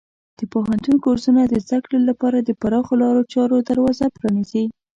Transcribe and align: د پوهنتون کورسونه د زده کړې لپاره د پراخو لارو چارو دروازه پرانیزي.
د 0.39 0.41
پوهنتون 0.53 0.95
کورسونه 1.05 1.41
د 1.45 1.53
زده 1.65 1.77
کړې 1.85 1.99
لپاره 2.09 2.37
د 2.41 2.49
پراخو 2.61 2.93
لارو 3.01 3.21
چارو 3.33 3.57
دروازه 3.69 4.05
پرانیزي. 4.15 4.65